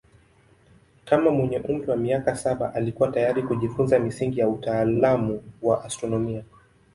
[1.05, 6.43] Kama mwenye umri wa miaka saba alikuwa tayari kujifunza misingi ya utaalamu wa astronomia.